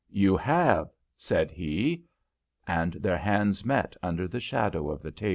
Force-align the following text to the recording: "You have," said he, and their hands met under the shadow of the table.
"You 0.09 0.35
have," 0.35 0.89
said 1.15 1.51
he, 1.51 2.05
and 2.65 2.93
their 2.93 3.19
hands 3.19 3.63
met 3.63 3.95
under 4.01 4.27
the 4.27 4.39
shadow 4.39 4.89
of 4.89 5.03
the 5.03 5.11
table. 5.11 5.29